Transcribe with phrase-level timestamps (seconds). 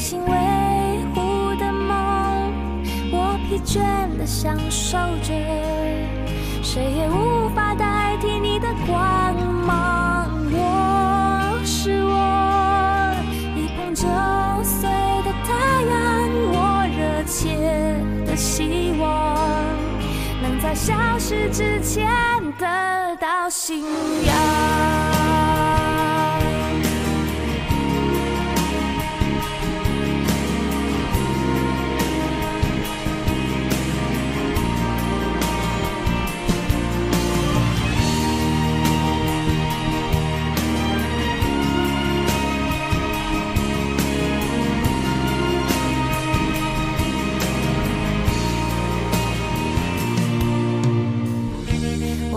[0.00, 2.50] 心维护的梦，
[3.12, 3.82] 我疲倦
[4.16, 5.34] 的享受着，
[6.62, 9.36] 谁也无法代替你的光
[9.66, 10.26] 芒。
[10.52, 13.14] 我是我
[13.54, 14.08] 一碰就
[14.64, 14.88] 碎
[15.22, 17.54] 的太阳，我热切
[18.24, 19.36] 的希望
[20.42, 22.08] 能在消失之前
[22.58, 23.82] 得到信
[24.24, 25.19] 仰。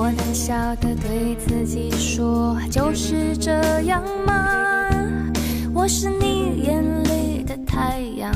[0.03, 4.89] 我胆小的对自己说，就是这样吗？
[5.73, 8.29] 我是你眼里的太阳，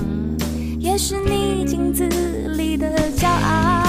[0.79, 2.07] 也是你镜子
[2.55, 3.86] 里的骄傲。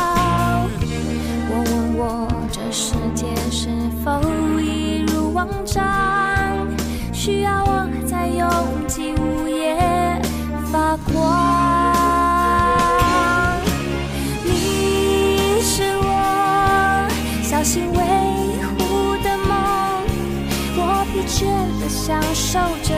[22.08, 22.94] 享受着，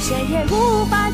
[0.00, 1.05] 谁也无法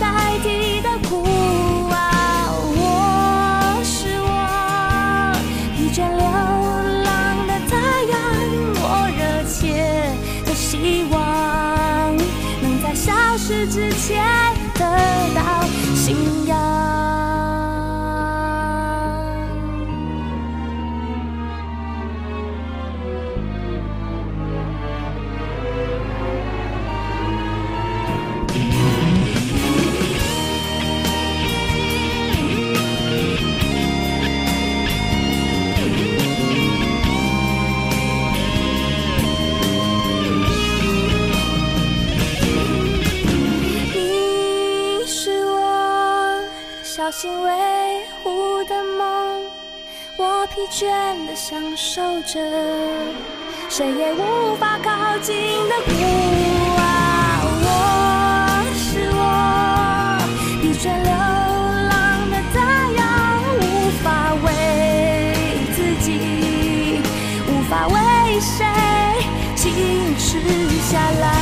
[50.72, 50.88] 倦
[51.26, 52.40] 的享受着，
[53.68, 55.36] 谁也无法靠近
[55.68, 55.92] 的孤
[56.78, 56.82] 傲。
[57.60, 57.68] 我
[58.74, 59.20] 是我
[60.62, 61.92] 疲倦流浪
[62.30, 62.56] 的太
[62.96, 63.04] 阳，
[63.60, 63.62] 无
[64.02, 64.48] 法为
[65.76, 66.08] 自己，
[67.46, 68.64] 无法为谁
[69.54, 69.62] 静
[70.16, 70.40] 止
[70.90, 71.41] 下来。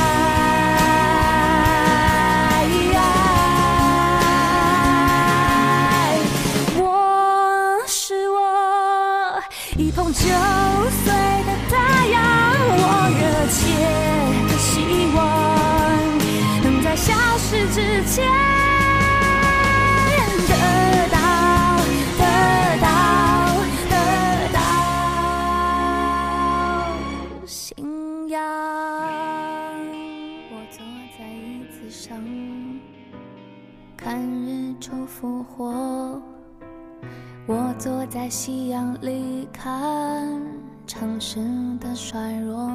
[38.21, 40.39] 在夕阳里看
[40.85, 41.39] 城市
[41.79, 42.69] 的衰弱。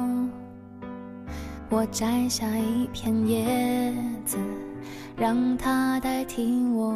[1.69, 4.37] 我摘下一片叶子，
[5.15, 6.93] 让它代替我，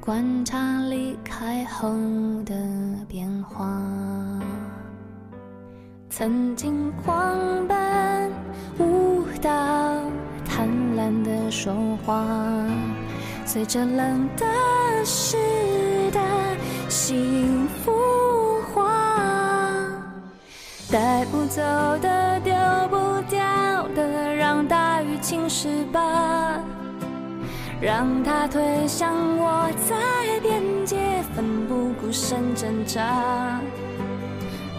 [0.00, 1.90] 观察离开后
[2.46, 2.54] 的
[3.06, 3.70] 变化。
[6.08, 7.36] 曾经狂
[7.68, 8.32] 奔
[8.78, 9.50] 舞蹈，
[10.42, 11.74] 贪婪的说
[12.06, 12.24] 话，
[13.44, 14.46] 随着冷的
[15.04, 15.87] 湿的
[17.08, 18.86] 幸福花，
[20.92, 21.62] 带不走
[22.02, 22.52] 的丢
[22.90, 23.40] 不掉
[23.96, 26.60] 的，让大雨侵蚀吧。
[27.80, 30.98] 让它推向我，在边界
[31.34, 33.58] 奋不顾身挣扎。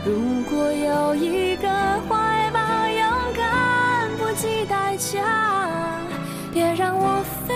[0.05, 1.67] 如果有一个
[2.07, 5.19] 怀抱，勇敢不计代价，
[6.53, 7.55] 别让我飞，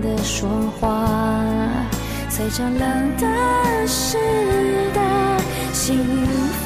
[0.00, 0.48] 的说
[0.78, 1.04] 话，
[2.28, 4.18] 随着冷的湿
[4.92, 5.00] 的
[5.72, 6.04] 幸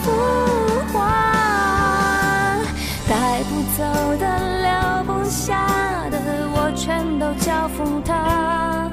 [0.02, 0.10] 福
[0.92, 2.56] 化，
[3.08, 3.82] 带不走
[4.18, 4.24] 的
[4.62, 5.66] 留不下
[6.10, 6.18] 的，
[6.52, 8.90] 我全都交付他，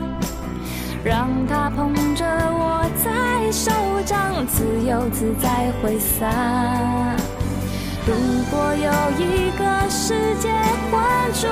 [1.04, 3.72] 让他捧着我在手
[4.06, 6.28] 掌，自由自在挥洒。
[8.06, 8.14] 如
[8.50, 10.50] 果有一个世界
[10.90, 11.02] 浑
[11.34, 11.50] 浊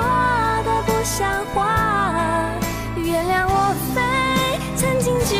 [0.63, 1.65] 的不像话，
[3.15, 4.01] 原谅我非，
[4.75, 5.39] 曾经眷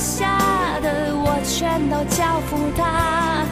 [0.00, 3.44] 下的，我全都交付他，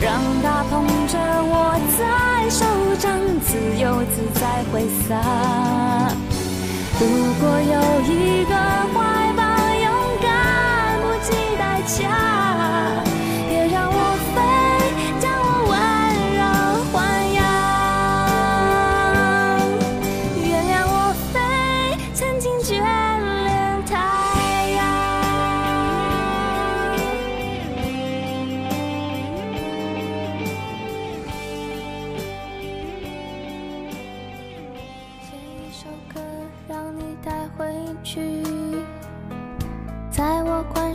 [0.00, 0.10] 让
[0.42, 2.64] 他捧着我在手
[2.98, 3.12] 掌，
[3.44, 5.14] 自由自在挥洒。
[6.98, 7.04] 如
[7.38, 7.76] 果有
[8.10, 8.54] 一个
[8.94, 8.96] 怀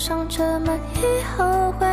[0.05, 1.87] 上车门以后挥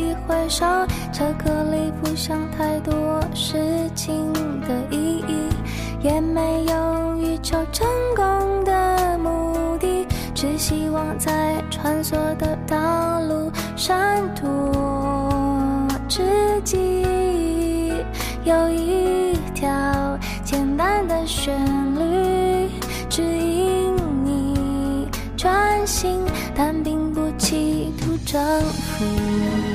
[0.00, 0.64] 一挥手，
[1.12, 5.48] 车壳里不想太多事情的意义，
[6.00, 7.84] 也没有欲求成
[8.14, 16.22] 功的目的，只希望在穿梭的道路闪躲之
[16.62, 17.02] 际，
[18.44, 19.66] 有一条
[20.44, 21.52] 简单的旋
[28.36, 29.72] 企图征服你。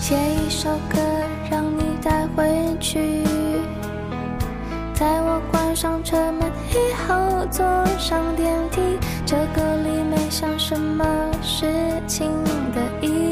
[0.00, 0.98] 写一首歌
[1.50, 3.24] 让你带回去，
[4.94, 6.74] 在我关上车门以
[7.06, 7.64] 后坐
[7.98, 8.80] 上电梯。
[9.30, 11.04] 这歌里没想什么
[11.40, 11.64] 事
[12.08, 12.32] 情
[12.74, 13.29] 的意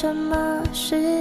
[0.00, 1.19] 什么是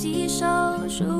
[0.00, 1.19] 几首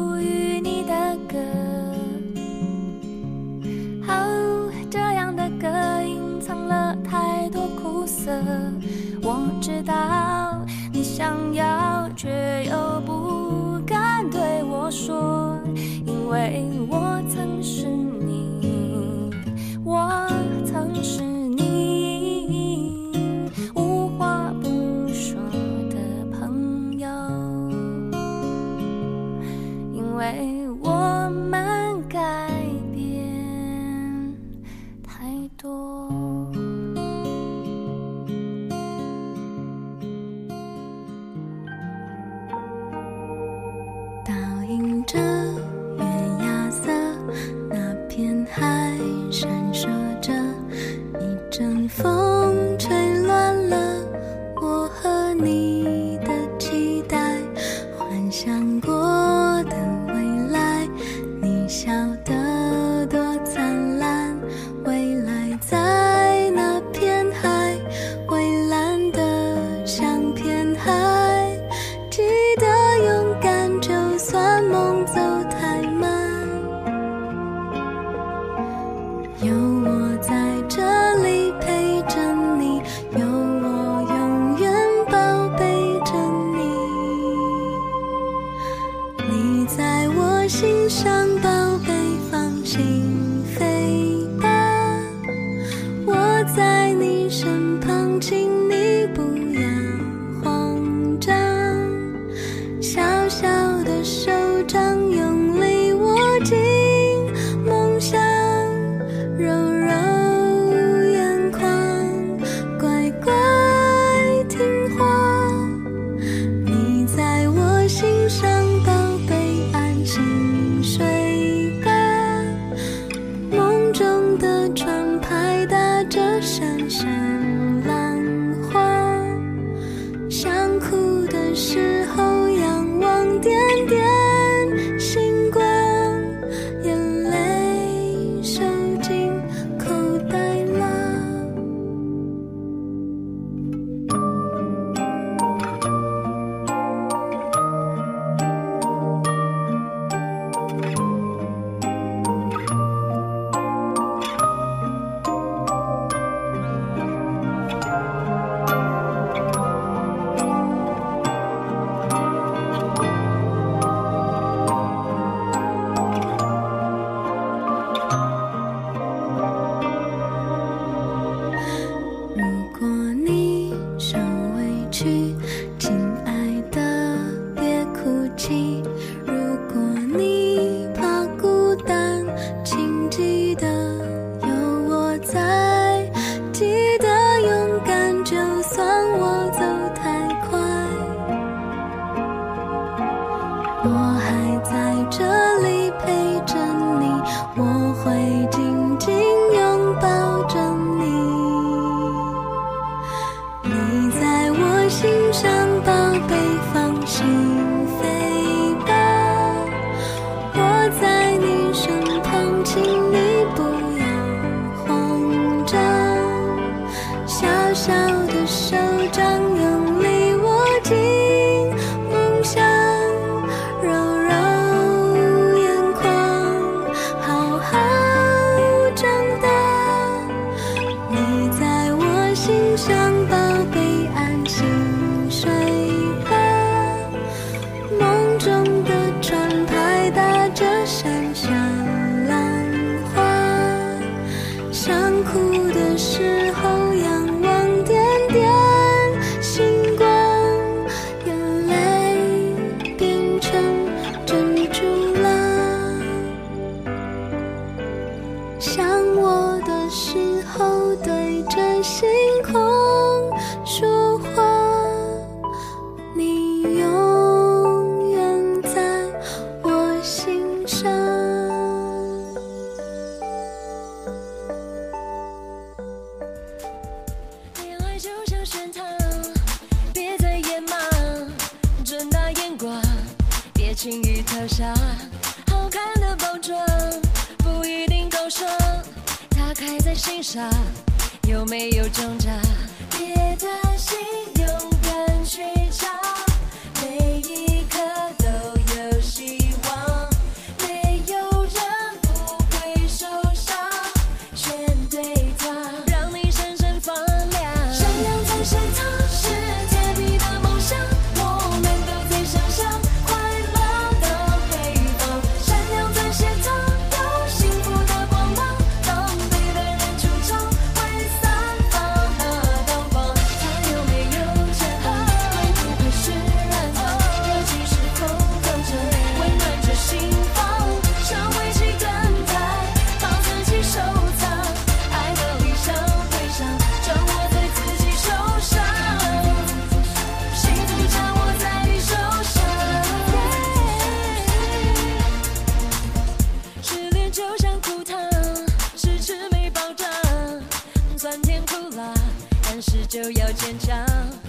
[352.61, 354.20] 凡事就要坚强。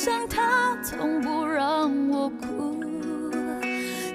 [0.00, 2.78] 想他从不让我哭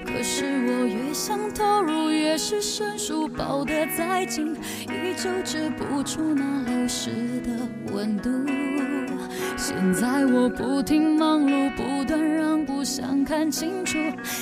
[0.05, 7.51] 可是我越想投入越是生疏抱得再紧依旧止不住那流失的
[7.93, 8.29] 温度。
[9.57, 13.97] 现在我不停忙碌不断让步想看清楚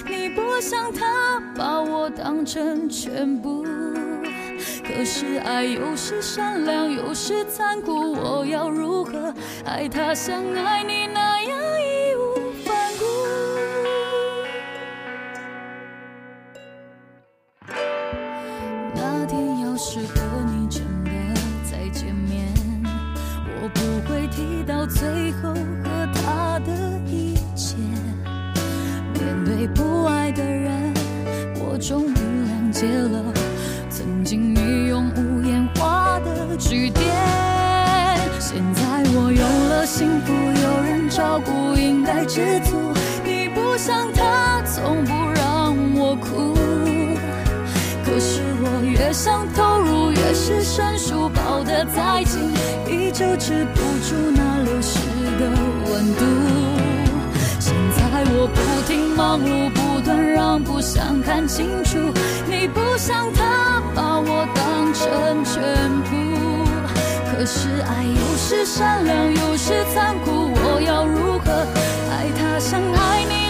[0.08, 3.66] 你不想他把我当成全部。
[4.84, 9.34] 可是爱又是善良又是残酷，我要如何
[9.66, 13.06] 爱他像爱你那样义无反顾？
[18.96, 20.16] 那天要是和
[20.46, 21.12] 你真的
[21.64, 22.48] 再见面，
[23.62, 26.72] 我不会提到最后和他的
[27.08, 27.78] 一切，
[29.14, 30.21] 面对不安。
[40.02, 42.92] 幸福有人照顾应该知足
[43.24, 46.56] 你不像他从不让我哭。
[48.04, 52.52] 可是我越想投入越是生疏抱得再紧
[52.90, 54.98] 依旧止不住那流失
[55.38, 55.46] 的
[55.86, 56.26] 温度。
[57.60, 62.00] 现在我不停忙碌不断让步想看清楚
[62.50, 65.62] 你不像他把我当成全
[66.10, 66.31] 部
[67.42, 71.66] 可是爱有时善良有时残酷我要如何
[72.12, 73.41] 爱他像爱你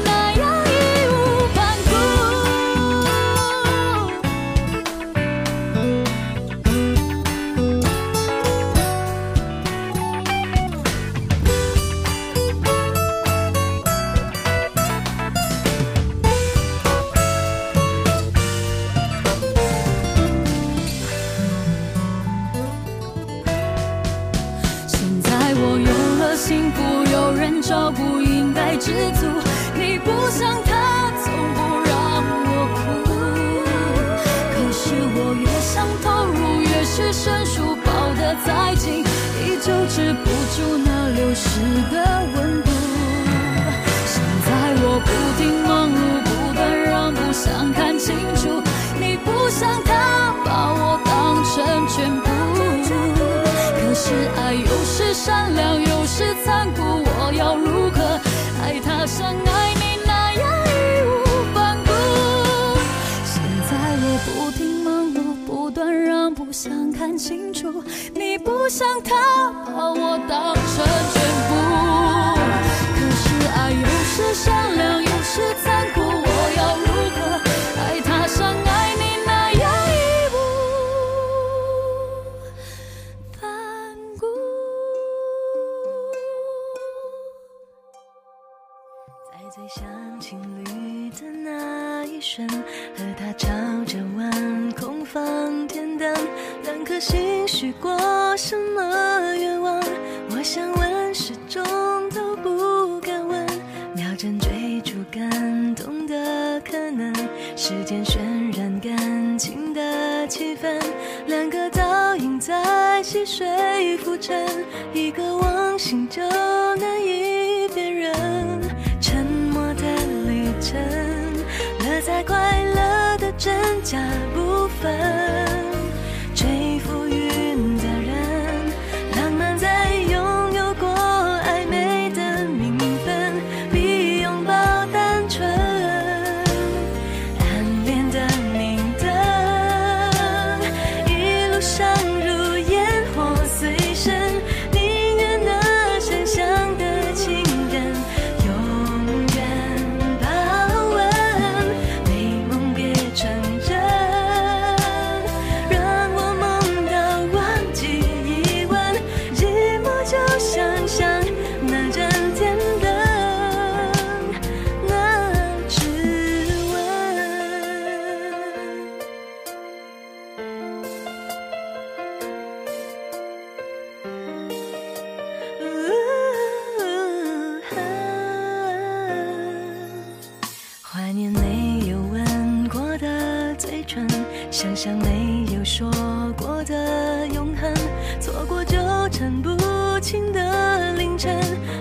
[185.73, 185.89] 说
[186.37, 187.73] 过的永恒
[188.19, 188.77] 错过纠
[189.09, 189.57] 缠不
[190.01, 191.33] 清的凌晨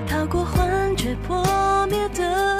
[0.06, 1.44] 逃过幻觉破
[1.88, 2.59] 灭的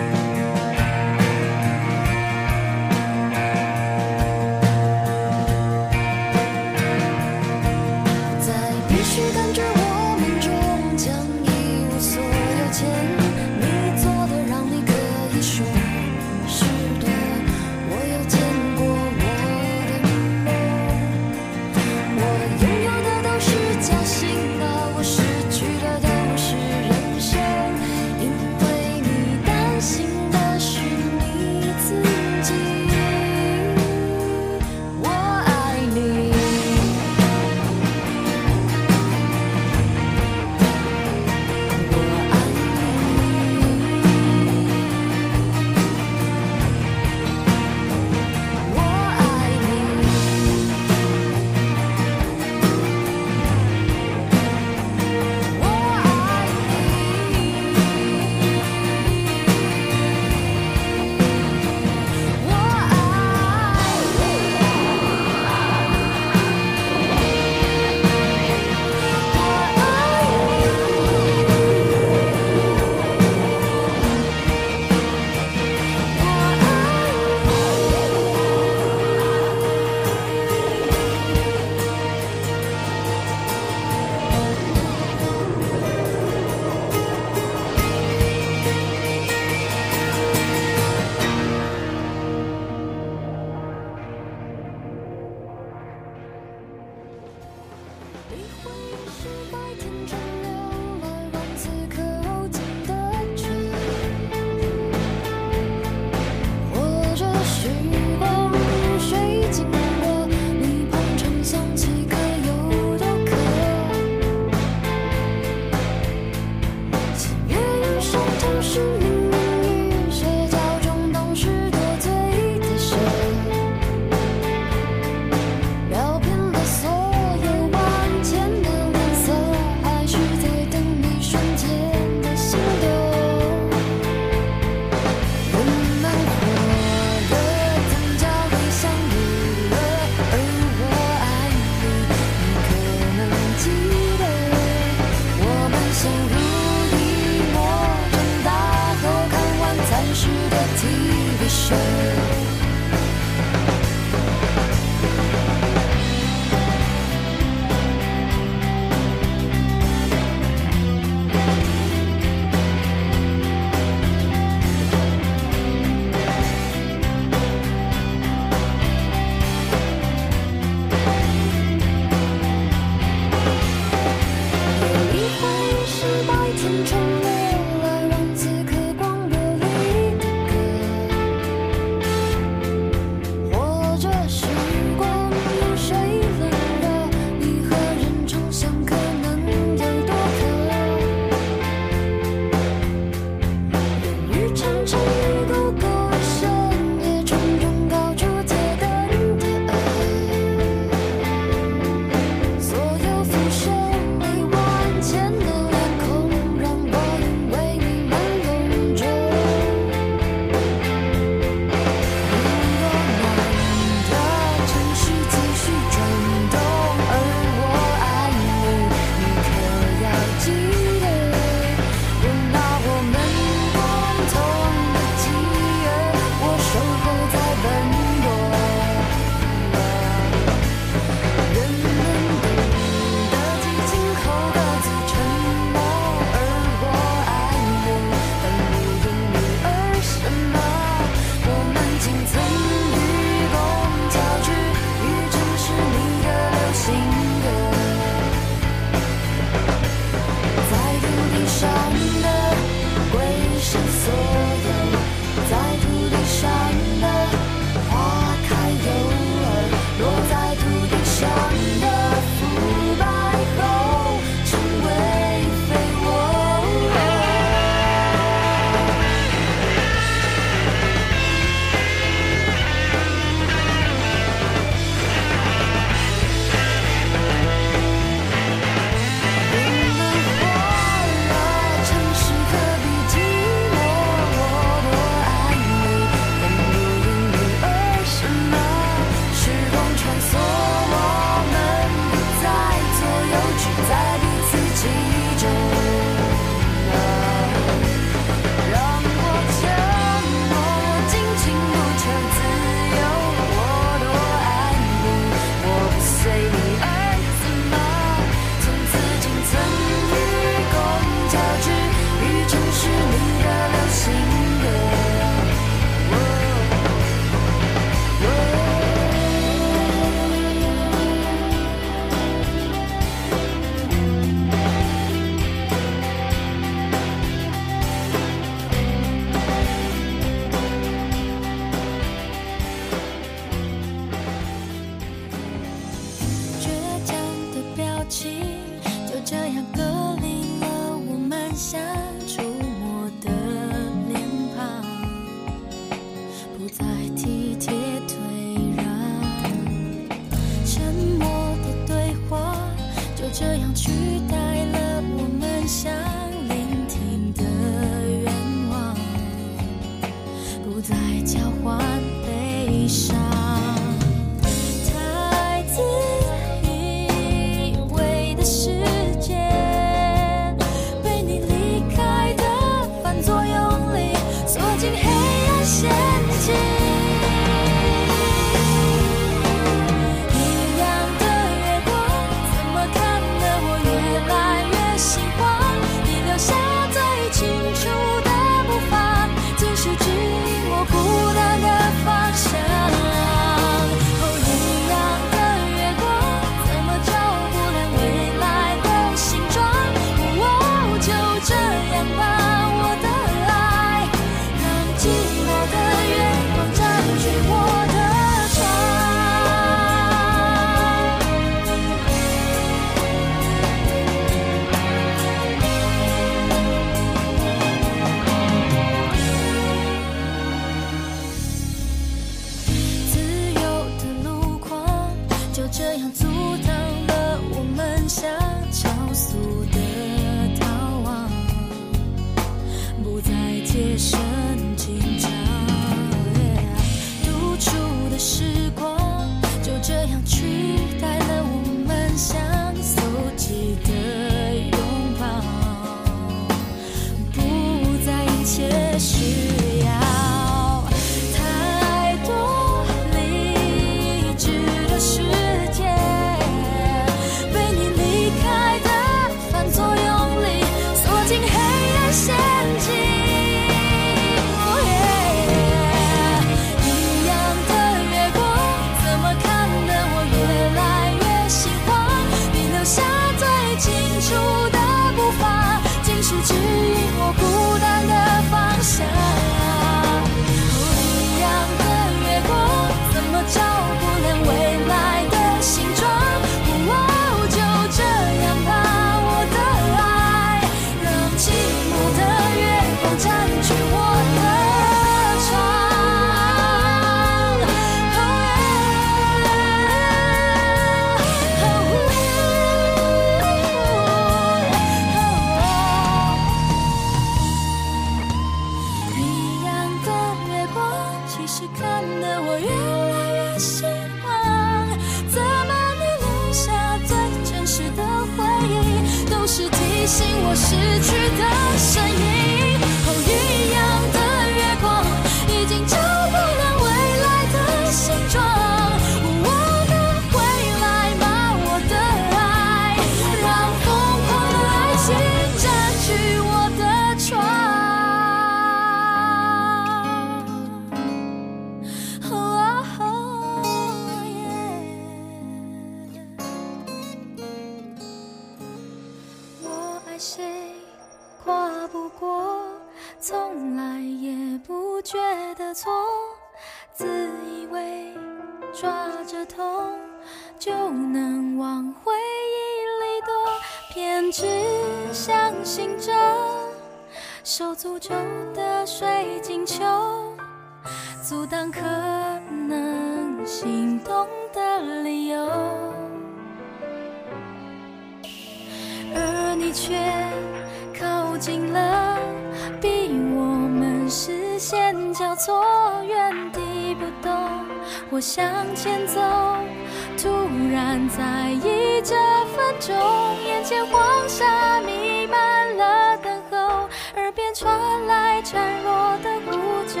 [593.70, 600.00] 见黄沙弥漫了等候，耳边传来孱弱的呼救，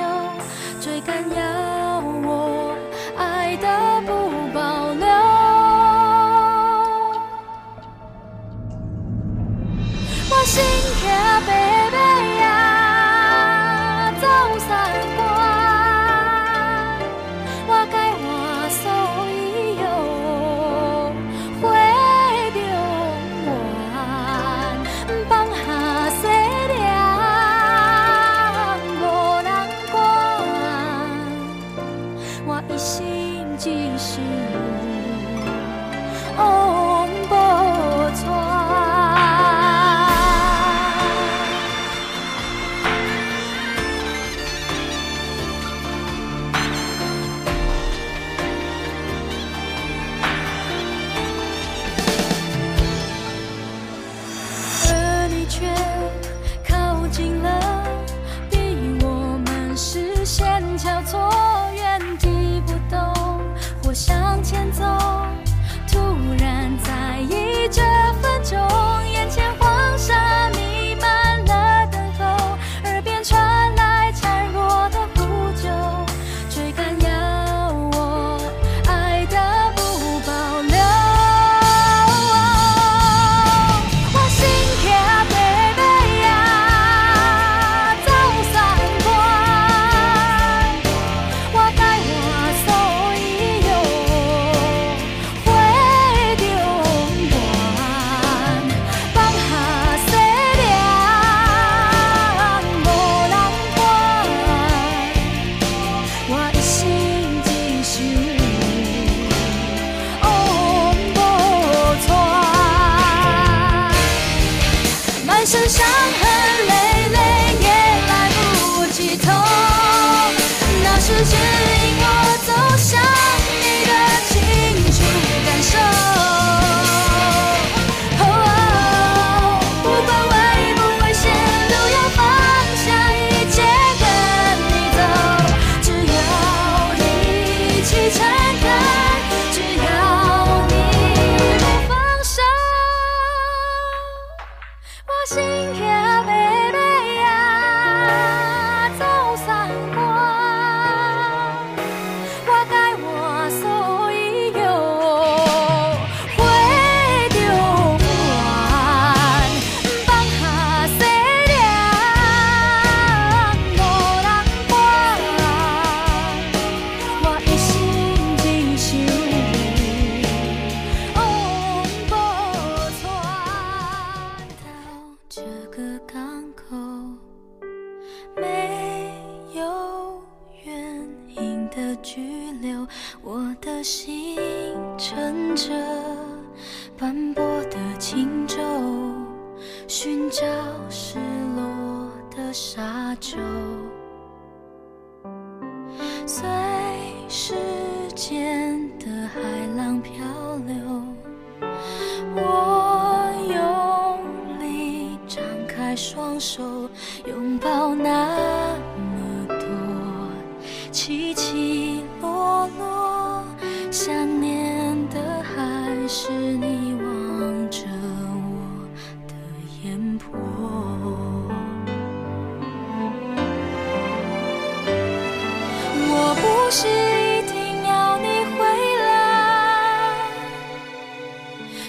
[0.80, 1.69] 追赶呀。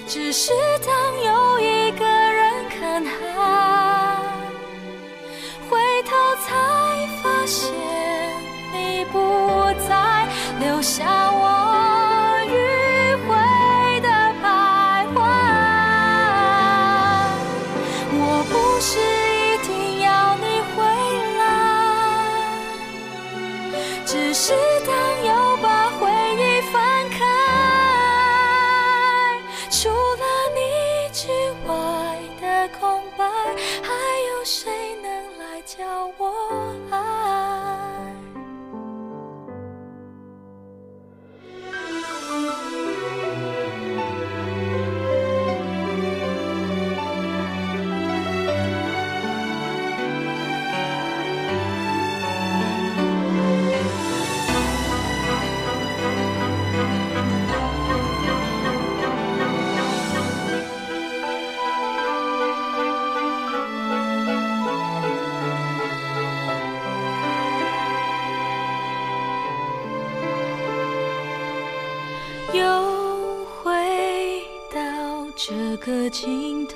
[0.07, 0.51] 只是
[0.85, 3.30] 当又一个人看海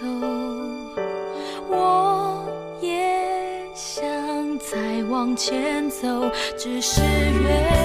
[0.06, 0.12] 走，
[1.70, 2.46] 我
[2.80, 4.04] 也想
[4.60, 7.85] 再往前走，只是越。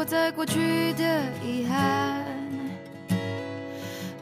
[0.00, 1.04] 我在过去的
[1.44, 2.24] 遗憾，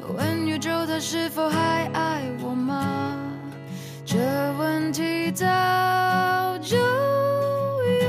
[0.08, 3.16] 问宇宙它是否还爱我吗？
[4.04, 4.18] 这
[4.58, 5.46] 问题早
[6.58, 8.08] 就有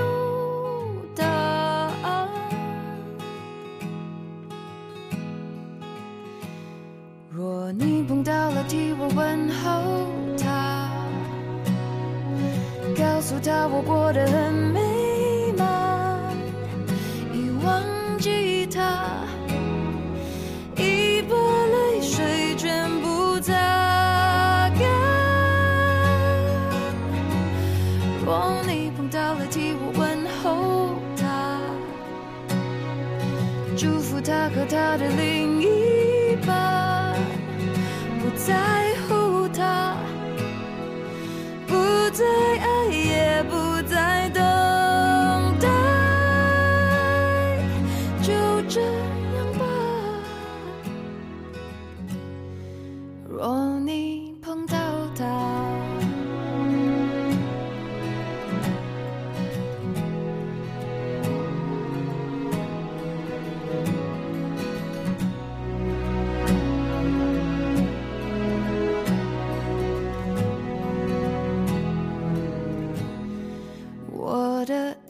[1.15, 2.27] 答案。
[7.29, 10.07] 若你碰到了，替我问候
[10.43, 10.89] 他，
[12.97, 14.88] 告诉他我过得很美。
[34.53, 37.15] 可他的另一半
[38.19, 39.95] 不在乎他
[41.67, 41.75] 不
[42.11, 42.25] 再
[42.57, 42.98] 爱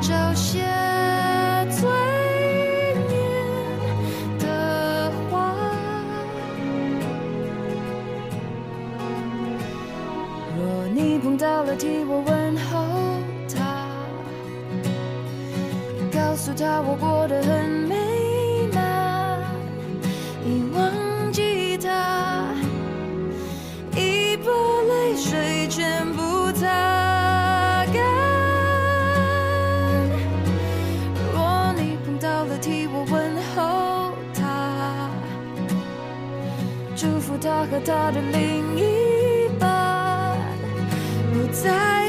[0.00, 0.60] 找些
[1.68, 1.90] 最
[3.06, 3.20] 念
[4.38, 5.54] 的话
[10.56, 13.20] 若你碰到了替我问候
[13.54, 13.86] 他
[16.10, 18.09] 告诉他我过得很美。
[37.42, 40.36] 他和他的另一半，
[41.32, 41.99] 不在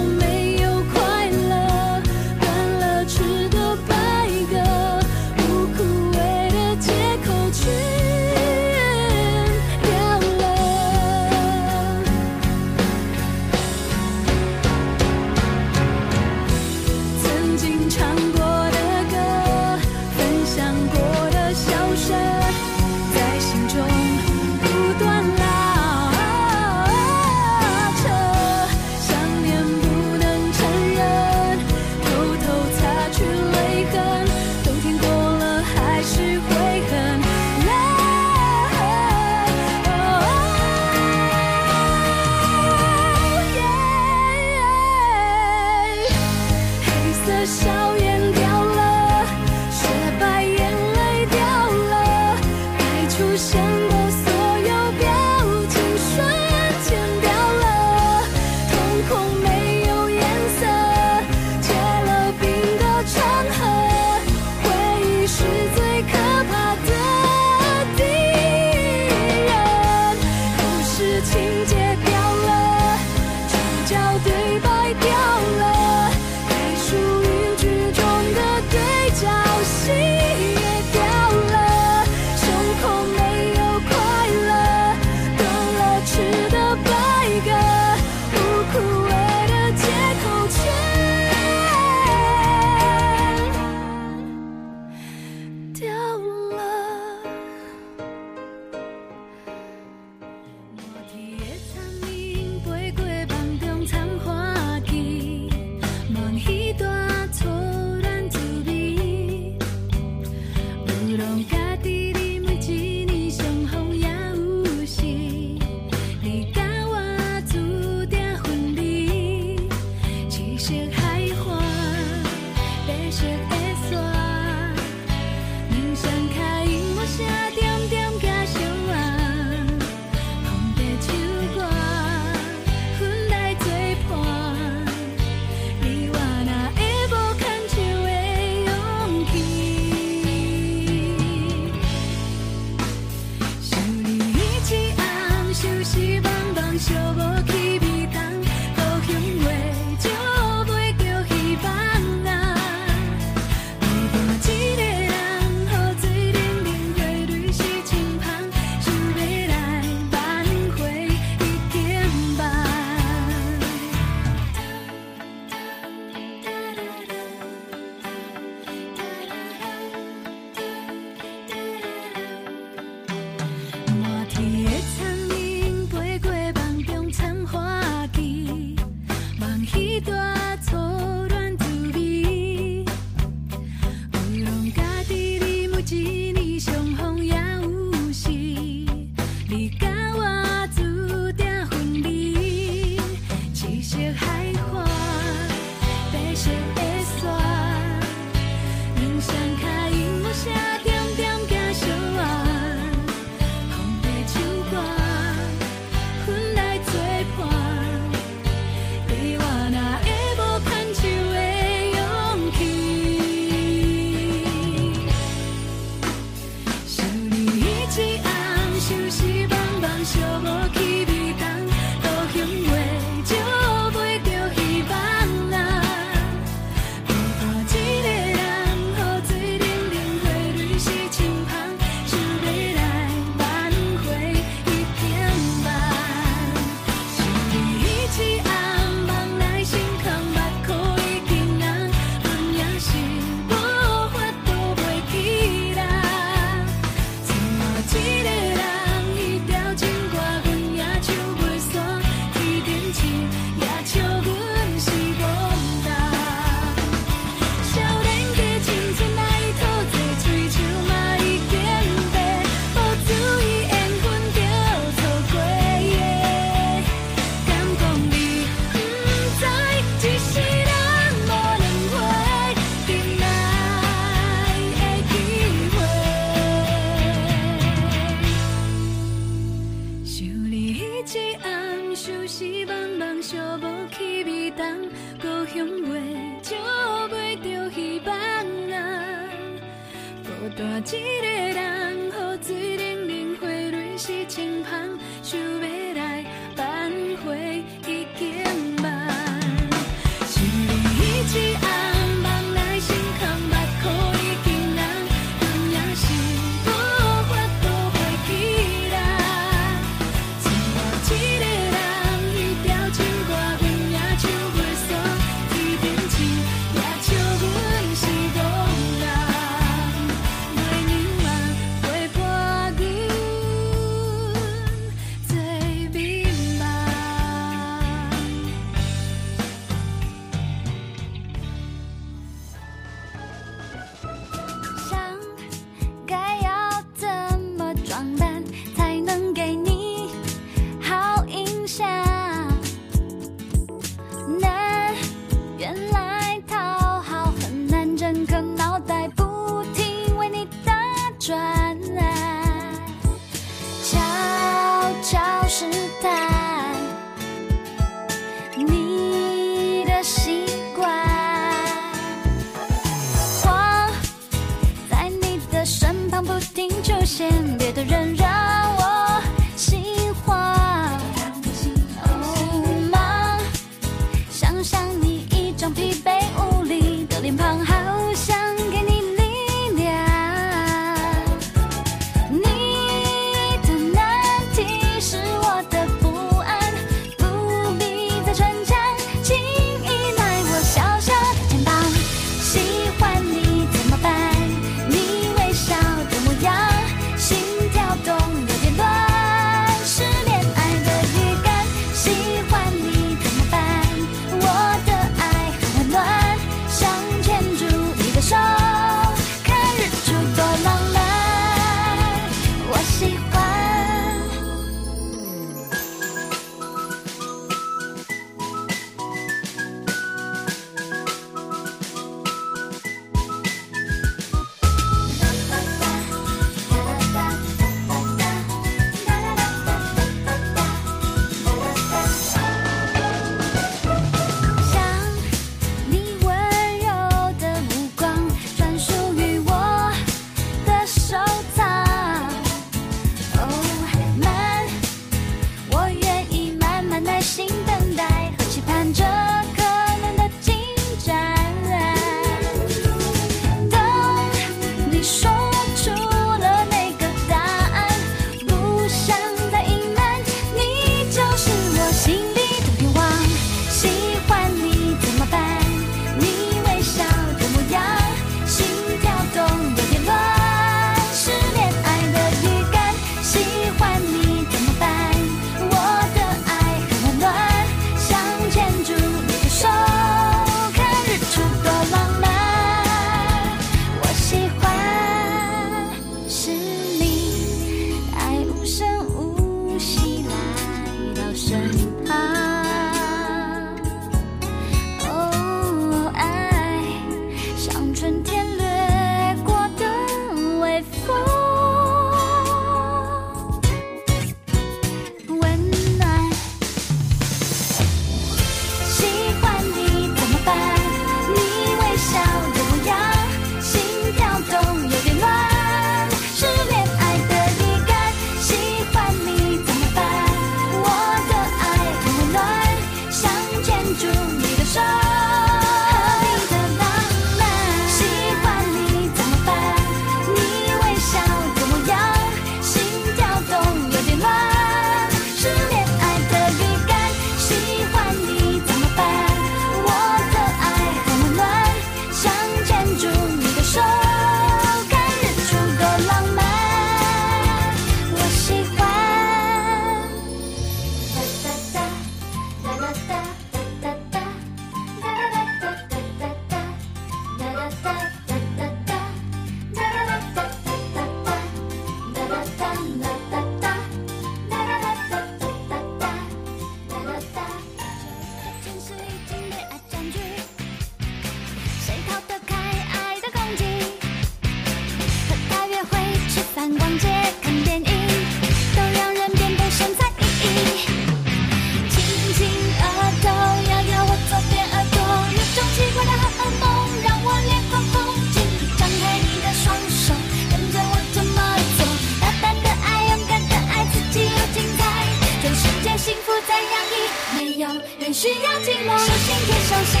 [599.84, 600.00] 心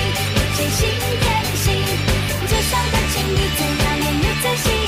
[0.56, 0.88] 真心
[1.20, 1.74] 电信
[2.46, 4.81] 街上的情侣最耀眼又最心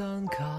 [0.00, 0.49] 散开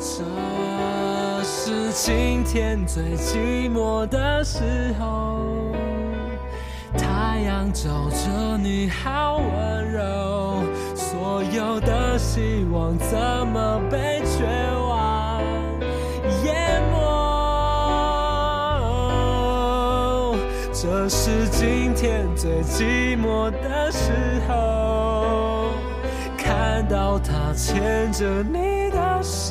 [0.00, 0.24] 这
[1.42, 5.72] 是今天最寂寞的时候。
[6.96, 10.62] 太阳照着你好温柔
[10.94, 13.18] 所有的希望怎
[13.48, 14.44] 么被绝
[14.88, 15.42] 望
[16.44, 16.96] 淹没？
[20.72, 24.12] 这是今天最寂寞的时
[24.48, 25.70] 候
[26.36, 28.77] 看到他牵着你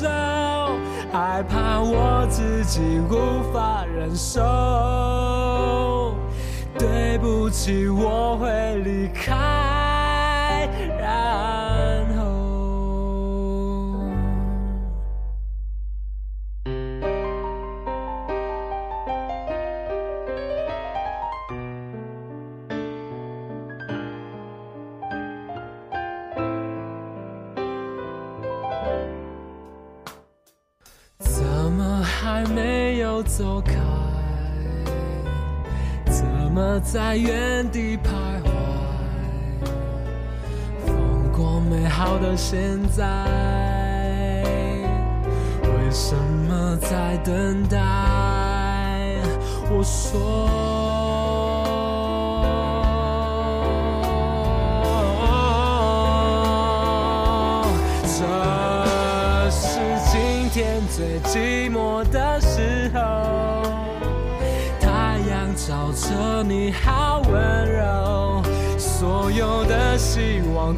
[0.06, 6.14] 害怕我自己无法忍受
[6.78, 9.77] 对不起我会离开。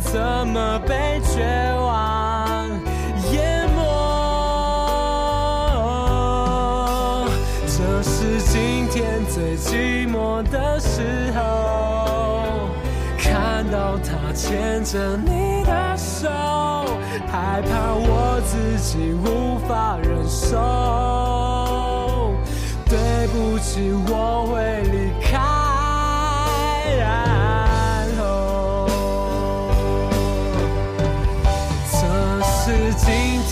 [0.01, 1.45] 怎么被绝
[1.79, 2.67] 望
[3.33, 3.79] 淹没？
[7.67, 12.71] 这是今天最寂寞的时候，
[13.17, 16.29] 看到他牵着你的手，
[17.31, 20.57] 害怕我自己无法忍受。
[22.89, 22.99] 对
[23.29, 24.13] 不起，我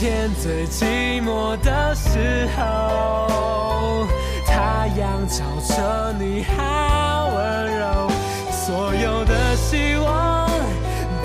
[0.00, 4.06] 天最寂寞的时候，
[4.46, 8.08] 太阳照着你，好温柔，
[8.52, 10.48] 所有的希望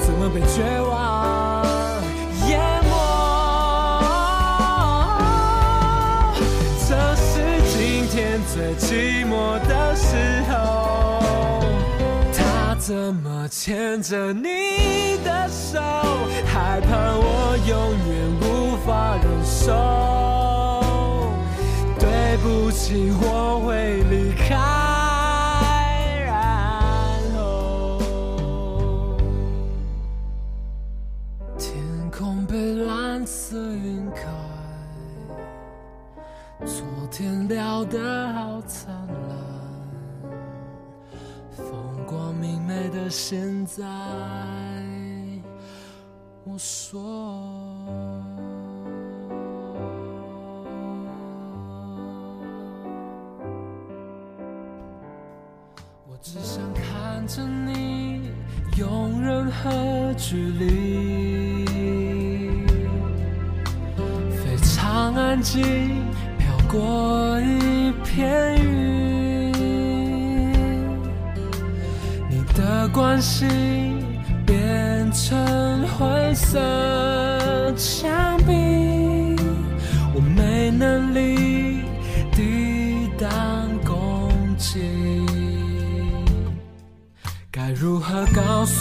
[0.02, 1.64] 怎么被绝望
[2.48, 2.92] 淹没？
[6.90, 11.22] 这是今天最寂寞的时候，
[12.34, 15.80] 他怎么牵着你的手，
[16.48, 18.63] 害怕我永远不
[19.66, 19.72] 手。
[21.98, 24.56] 对不起，我会离开，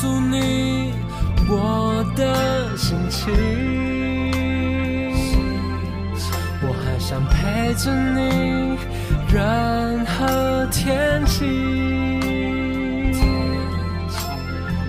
[0.02, 0.92] 诉你
[1.48, 3.32] 我的心情？
[6.60, 8.76] 我还想陪着你，
[9.32, 11.44] 任何天气。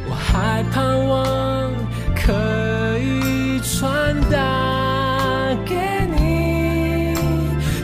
[0.10, 1.69] 我还盼望
[2.15, 5.76] 可以传达给
[6.18, 7.14] 你，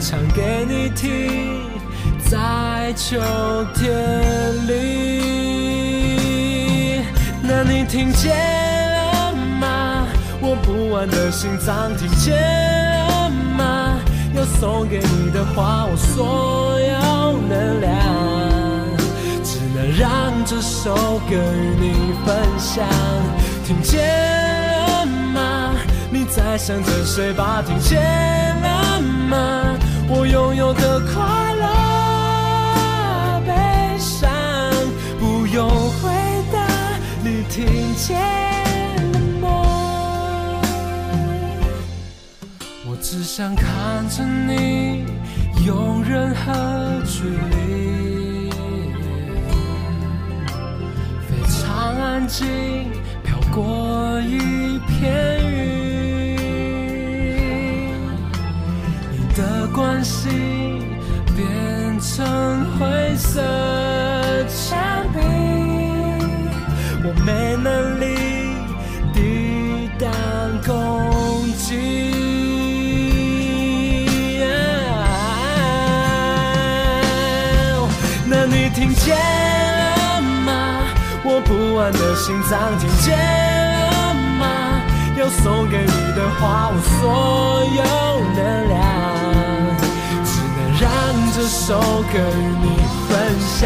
[0.02, 1.70] 唱给你听，
[2.28, 3.20] 在秋
[3.76, 3.88] 天
[4.68, 5.09] 里。
[7.90, 10.06] 听见了吗？
[10.40, 13.99] 我不安的心脏听见了吗？
[14.36, 17.91] 要送给你的话，我所有能量，
[19.44, 20.94] 只能让这首
[21.28, 22.86] 歌与你分享。
[23.66, 23.99] 听见
[24.86, 25.74] 了吗？
[26.11, 27.64] 你在想着谁吧？
[27.66, 29.76] 听见了吗？
[30.07, 31.66] 我拥有的快乐、
[37.60, 38.18] 听见
[39.11, 40.61] 了吗？
[42.88, 45.03] 我只想看着你，
[45.65, 46.53] 用任何
[47.06, 48.49] 距离，
[51.27, 52.48] 非常安静，
[53.26, 56.40] 飘过一片云。
[59.11, 60.31] 你的关心
[61.36, 63.44] 变成灰色，
[67.30, 68.06] 没能力
[69.14, 70.10] 抵挡
[70.66, 71.68] 攻击。
[78.26, 80.82] 那你听见了吗？
[81.24, 84.82] 我不安的心脏听见了吗？
[85.16, 87.84] 要送给你的话，我所有
[88.36, 88.40] 能
[88.70, 88.78] 量，
[90.26, 90.90] 只能让
[91.36, 91.80] 这首
[92.12, 92.66] 歌与你
[93.08, 93.60] 分享。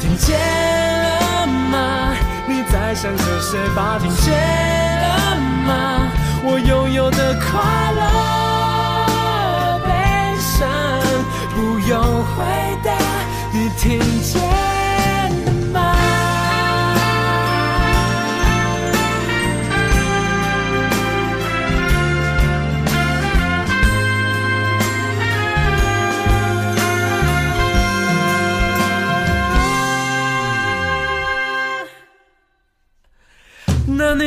[0.00, 0.79] 听见？
[2.72, 3.98] 在想着谁把？
[3.98, 5.36] 听见了
[5.66, 6.08] 吗？
[6.42, 8.00] 我拥有的快乐、
[9.84, 9.90] 悲
[10.38, 10.68] 伤，
[11.54, 12.44] 不用回
[12.82, 12.90] 答，
[13.52, 14.40] 你听见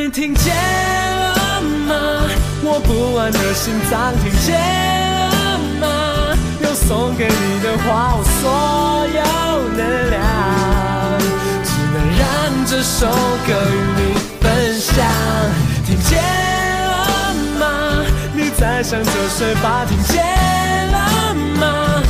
[0.03, 1.95] 你听见了吗？
[2.61, 4.59] 我不安的心脏听见
[5.29, 6.35] 了吗？
[6.59, 9.23] 有送给你的话，我所有
[9.71, 9.79] 能
[10.11, 10.19] 量，
[11.63, 12.21] 只能让
[12.65, 13.07] 这首
[13.47, 14.91] 歌与你分享。
[15.85, 17.63] 听见了吗？
[18.35, 19.85] 你在想着谁吧？
[19.87, 20.21] 听见
[20.91, 22.03] 了吗？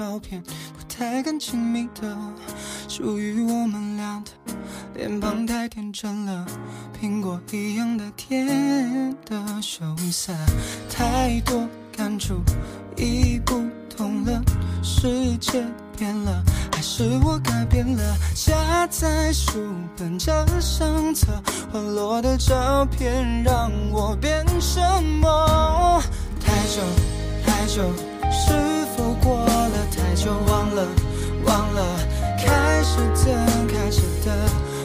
[0.00, 2.16] 照片，不太敢亲密的，
[2.88, 4.30] 属于我们俩的，
[4.94, 6.46] 脸庞太天真了，
[6.98, 10.32] 苹果一样的甜的羞涩，
[10.88, 12.40] 太多感触，
[12.96, 13.62] 已不
[13.94, 14.42] 同了，
[14.82, 15.62] 世界
[15.98, 18.16] 变了，还是我改变了？
[18.34, 19.60] 夹在书
[19.98, 20.32] 本这
[20.62, 21.26] 相册，
[21.70, 24.80] 滑落的照片让我变什
[25.20, 26.02] 么？
[26.40, 26.80] 太久
[27.44, 27.82] 太久，
[28.32, 30.30] 是否过了就？
[30.50, 30.86] 忘了
[31.44, 31.82] 忘了，
[32.38, 34.32] 开始的开始的，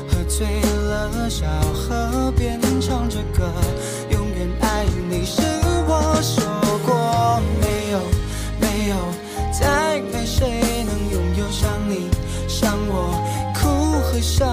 [0.07, 3.51] 喝醉了，小河边唱着歌，
[4.09, 5.41] 永远爱你是
[5.87, 6.43] 我说
[6.85, 7.99] 过没有
[8.59, 8.95] 没有，
[9.51, 12.09] 再没谁能拥有像你
[12.47, 13.21] 像我，
[13.53, 14.45] 哭和笑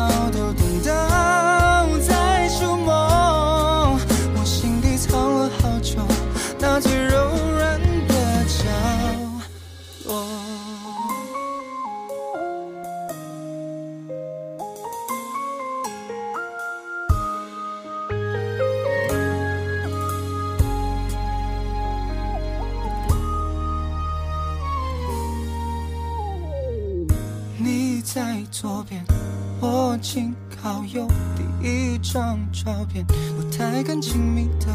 [32.92, 34.66] 片，不太敢亲密的，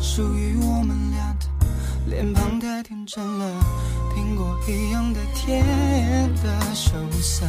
[0.00, 1.46] 属于我们俩的，
[2.06, 3.46] 脸庞太天真了，
[4.14, 5.62] 苹果一样的甜
[6.42, 7.44] 的羞涩，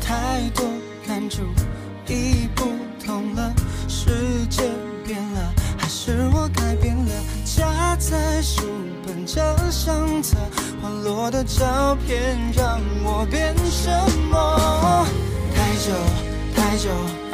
[0.00, 0.64] 太多
[1.06, 1.42] 感触
[2.06, 2.66] 已不
[3.04, 3.52] 同了，
[3.88, 4.62] 世界
[5.06, 7.12] 变了，还是我改变了？
[7.44, 8.62] 夹在书
[9.06, 10.36] 本这相册，
[10.82, 13.90] 滑落的照片让我变什
[14.30, 15.06] 么？
[15.54, 15.92] 太久
[16.54, 16.90] 太久，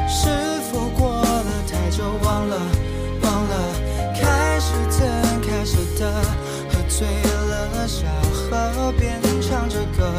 [0.08, 0.60] 是
[1.96, 2.04] 就？
[2.22, 2.58] 忘了
[3.22, 3.54] 忘了，
[4.14, 5.00] 开始怎
[5.40, 6.12] 开始的，
[6.68, 7.06] 喝醉
[7.48, 10.12] 了，小河边唱着歌，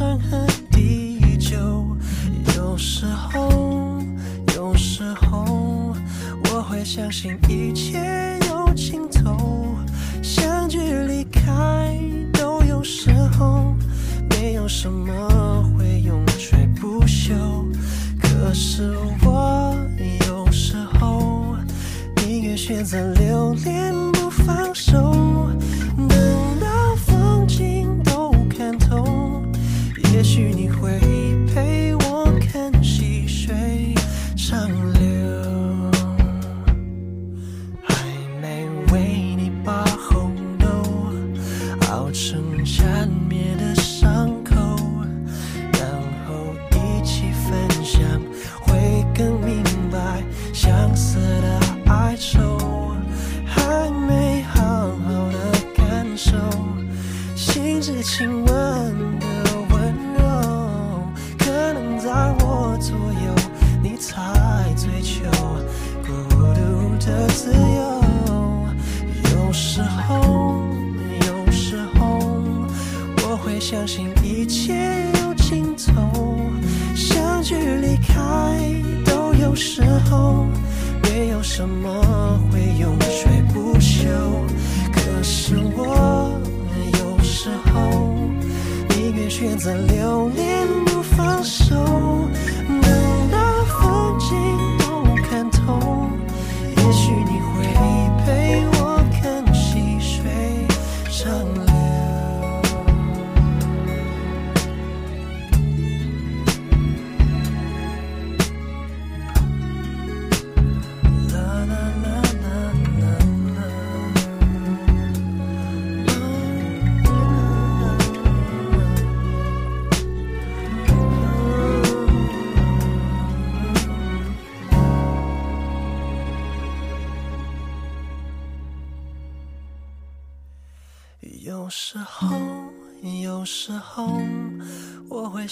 [0.00, 1.94] 天长和地久。
[2.56, 4.02] 有时候，
[4.56, 5.94] 有时候，
[6.44, 7.89] 我会相信一切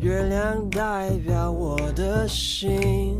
[0.00, 3.16] 月亮代表我的心。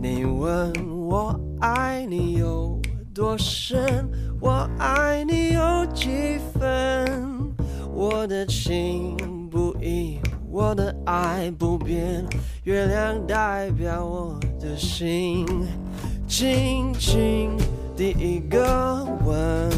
[0.00, 0.72] 你问
[1.06, 2.80] 我爱你有
[3.14, 4.08] 多深，
[4.40, 7.52] 我爱你有几分？
[7.92, 9.16] 我的情
[9.50, 10.18] 不移，
[10.50, 12.24] 我的爱不变，
[12.64, 15.46] 月亮代表我的心。
[16.26, 17.56] 轻轻
[17.96, 19.70] 的一个吻，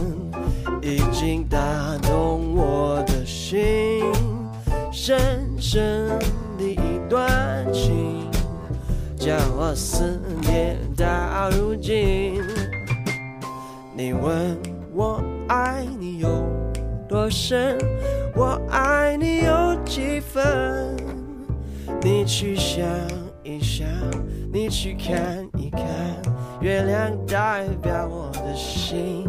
[0.81, 1.59] 已经打
[1.99, 4.03] 动我的心。
[4.99, 6.09] 深深
[6.57, 8.31] 的一段情，
[9.15, 12.41] 将我思念到如今。
[13.95, 14.57] 你问
[14.95, 16.43] 我爱你有
[17.07, 17.77] 多深，
[18.35, 20.97] 我爱你有几分？
[22.01, 22.83] 你去想
[23.45, 23.87] 一想，
[24.51, 25.83] 你去看一看，
[26.63, 29.29] 月亮代表我的心。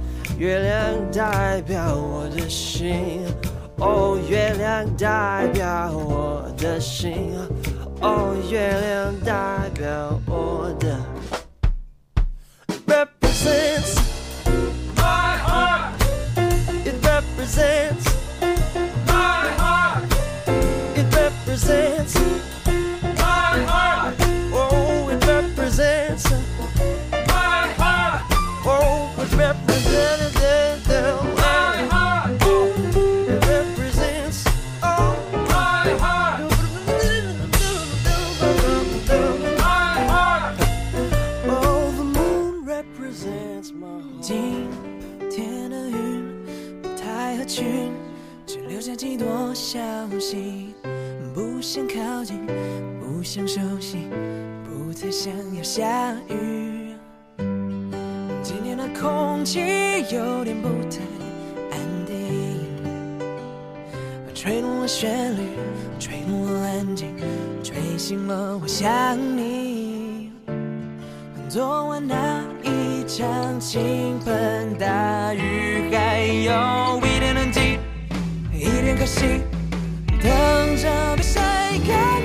[0.41, 3.23] 月亮代表我的心。
[3.77, 7.31] 哦，月亮代表我的心。
[7.99, 10.97] 哦，月亮代表我的。
[12.87, 13.99] Represents
[14.95, 15.93] my heart.
[16.85, 18.10] It represents
[53.33, 54.09] 想休息
[54.65, 56.93] 不再想要下雨
[58.43, 59.61] 今天的空气
[60.13, 60.99] 有点不太
[61.71, 62.67] 安定。
[64.35, 65.43] 吹动了旋律
[65.97, 67.15] 吹动了安静
[67.63, 70.33] 吹醒了我想你。
[71.47, 77.77] 昨晚那一场倾盆大雨还有一点冷寂
[78.51, 79.39] 一点可惜
[80.21, 81.39] 等着被晒
[81.87, 82.20] 干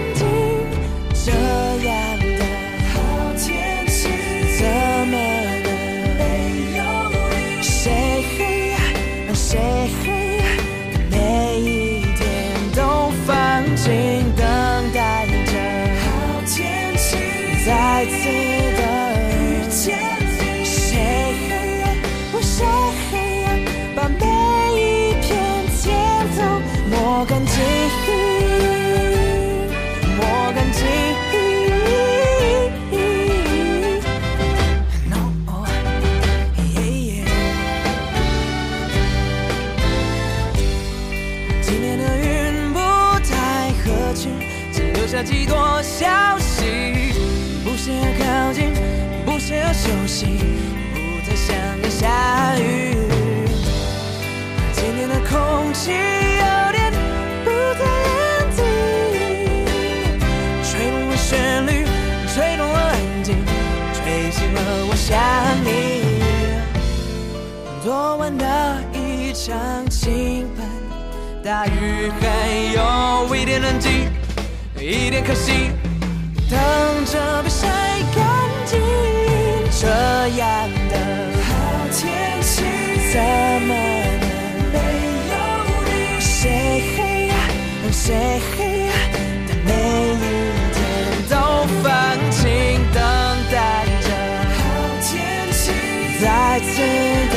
[49.89, 50.27] 游戏
[50.93, 52.97] 不再想念下雨
[54.73, 56.93] 今天的空气有点
[57.45, 58.65] 不太安静
[60.65, 61.85] 吹动了旋律
[62.35, 63.37] 吹动了安静
[63.95, 65.17] 吹醒了我想
[65.65, 66.03] 你
[67.83, 69.57] 昨晚的一场
[69.89, 70.67] 倾盆
[71.45, 74.09] 大雨还有一点冷寂
[74.81, 75.71] 一点可惜
[76.51, 76.59] 等
[77.05, 77.67] 着被晒
[78.15, 78.25] 干
[78.67, 79.16] 净。
[79.79, 80.97] 这样的
[81.43, 81.49] 好
[81.93, 82.01] 天
[82.41, 82.65] 气
[83.13, 84.75] 怎么能没
[85.29, 85.35] 有
[85.85, 85.91] 你？
[86.19, 86.41] 谁
[86.97, 86.97] 黑
[87.27, 87.33] 夜
[87.83, 88.05] 等谁
[88.57, 88.89] 黑夜
[89.47, 89.69] 的每
[90.15, 90.17] 一
[90.73, 90.77] 天
[91.29, 91.33] 都
[91.83, 91.87] 放
[92.31, 92.41] 晴
[92.95, 92.99] 等
[93.53, 93.55] 待
[94.01, 94.09] 着
[94.57, 94.59] 好
[95.03, 95.13] 天
[95.53, 95.61] 气。
[96.23, 96.25] 再
[96.61, 96.73] 次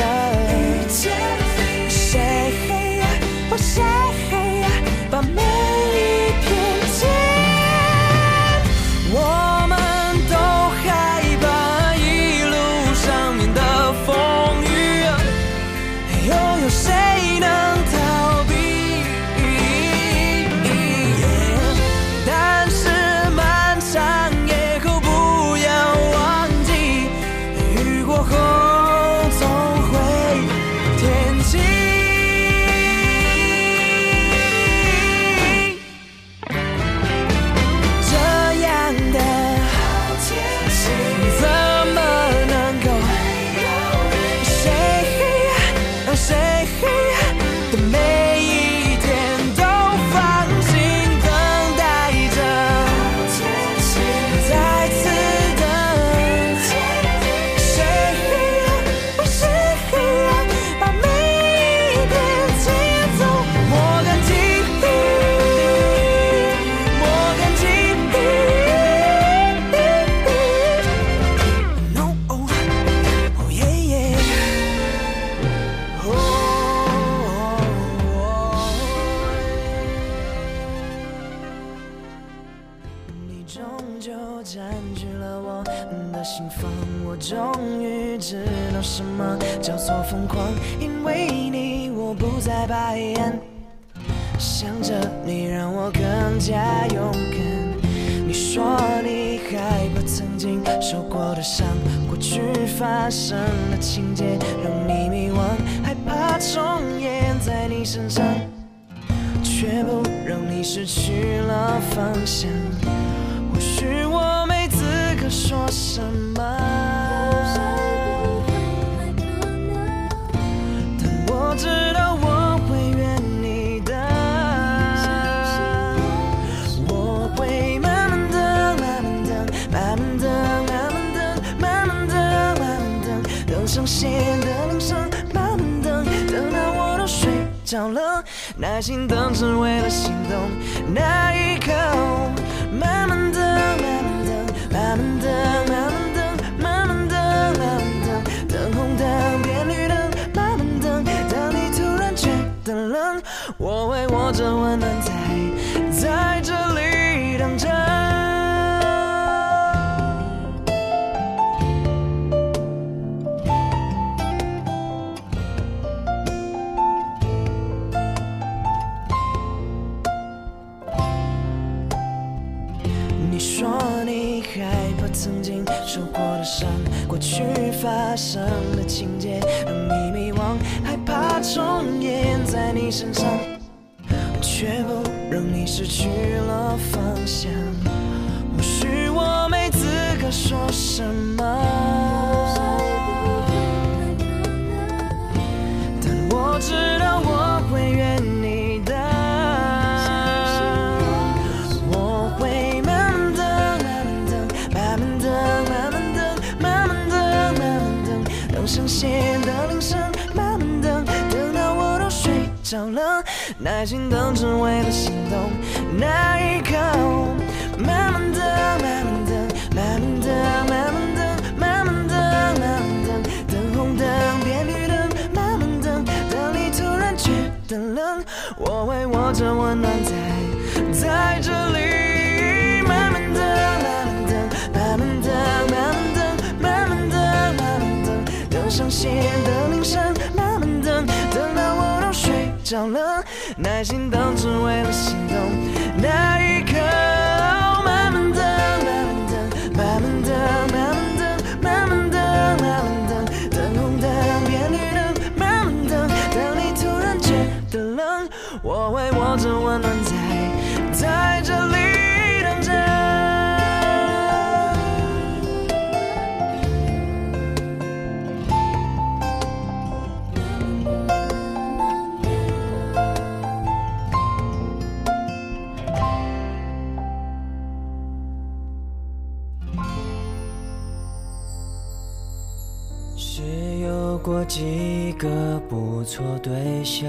[284.50, 287.08] 几个不错对象。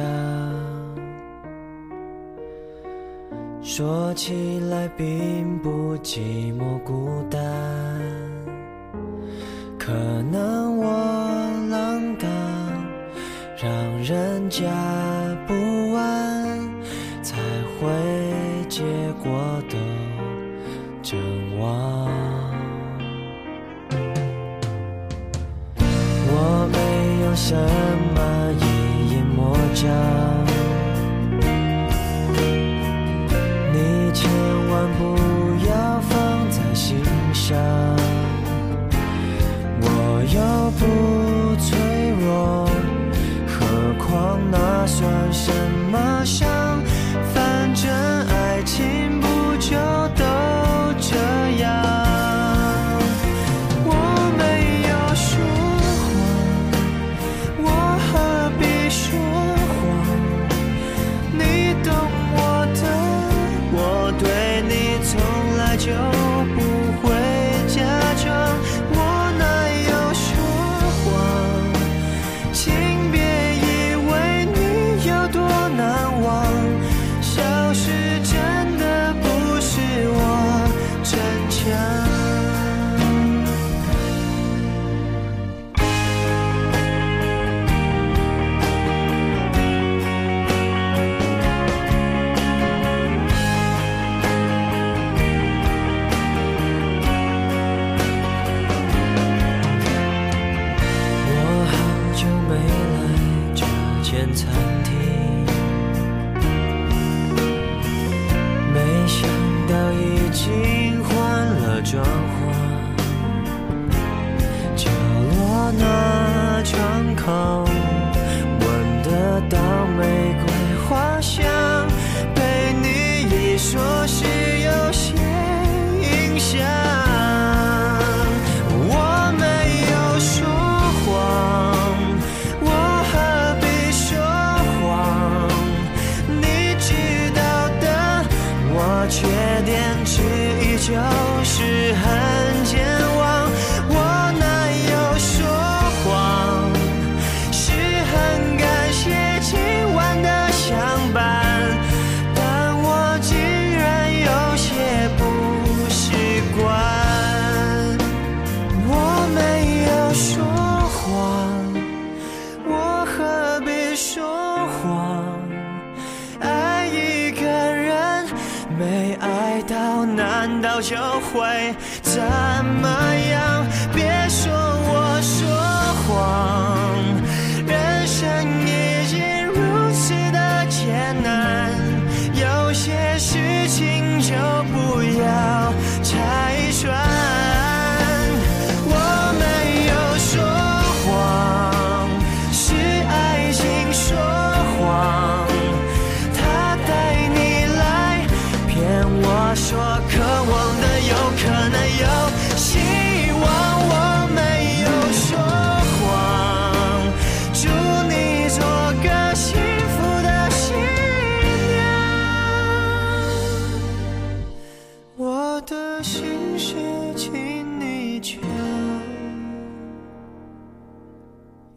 [3.64, 7.42] 说起来并不寂寞孤单
[9.80, 9.92] 可
[10.32, 10.86] 能我
[11.70, 12.30] 浪荡
[13.58, 14.68] 让人家
[27.52, 30.21] 怎么一眼魔障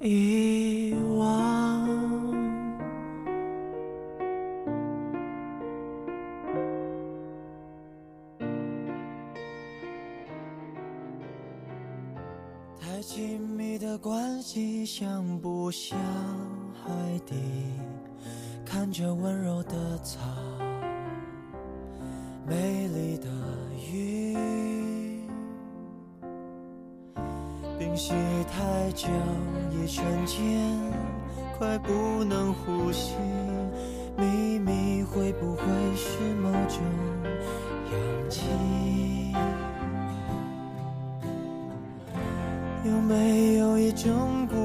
[0.07, 2.31] 遗忘
[12.79, 15.99] 太亲密的关系像不像
[16.75, 17.35] 海底
[18.63, 20.21] 看着温柔的草
[22.47, 23.44] 美丽的
[27.95, 28.13] 呼吸
[28.51, 29.07] 太久，
[29.71, 30.69] 一瞬间
[31.57, 33.15] 快不能呼吸。
[34.17, 35.63] 秘密会不会
[35.95, 36.83] 是某种
[37.93, 37.97] 氧
[38.29, 38.43] 气？
[42.85, 44.64] 有没有一种孤？